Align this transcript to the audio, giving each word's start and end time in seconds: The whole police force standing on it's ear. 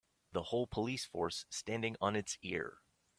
The 0.31 0.45
whole 0.45 0.65
police 0.65 1.05
force 1.05 1.45
standing 1.51 1.95
on 2.01 2.15
it's 2.15 2.39
ear. 2.41 2.79